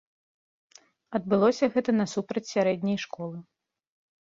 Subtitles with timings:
[1.19, 3.37] Адбылося гэта насупраць сярэдняй школы.